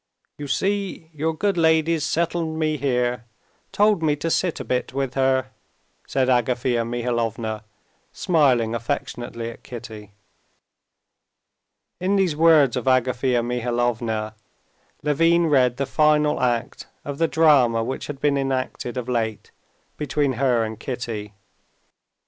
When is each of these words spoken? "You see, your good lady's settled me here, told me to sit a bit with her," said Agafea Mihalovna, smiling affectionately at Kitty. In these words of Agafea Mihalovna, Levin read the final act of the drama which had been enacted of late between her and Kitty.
"You 0.39 0.47
see, 0.47 1.11
your 1.13 1.35
good 1.35 1.57
lady's 1.57 2.03
settled 2.03 2.57
me 2.57 2.75
here, 2.77 3.25
told 3.71 4.01
me 4.01 4.15
to 4.15 4.31
sit 4.31 4.59
a 4.59 4.63
bit 4.65 4.93
with 4.93 5.13
her," 5.13 5.51
said 6.07 6.27
Agafea 6.27 6.83
Mihalovna, 6.83 7.63
smiling 8.11 8.73
affectionately 8.73 9.51
at 9.51 9.61
Kitty. 9.61 10.13
In 11.99 12.15
these 12.15 12.35
words 12.35 12.75
of 12.75 12.85
Agafea 12.87 13.43
Mihalovna, 13.43 14.33
Levin 15.03 15.45
read 15.45 15.77
the 15.77 15.85
final 15.85 16.39
act 16.41 16.87
of 17.05 17.19
the 17.19 17.27
drama 17.27 17.83
which 17.83 18.07
had 18.07 18.19
been 18.19 18.39
enacted 18.39 18.97
of 18.97 19.07
late 19.07 19.51
between 19.97 20.33
her 20.33 20.63
and 20.63 20.79
Kitty. 20.79 21.35